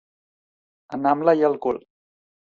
[0.97, 1.81] Anar amb l'all al cul.